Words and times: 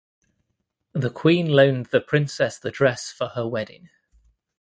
The 0.93 1.11
Queen 1.11 1.49
loaned 1.51 1.89
the 1.91 2.01
princess 2.01 2.57
the 2.57 2.71
dress 2.71 3.11
for 3.11 3.27
her 3.35 3.47
wedding. 3.47 3.91